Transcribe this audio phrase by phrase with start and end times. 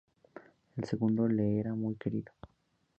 [0.77, 2.31] El segundo le era muy querido.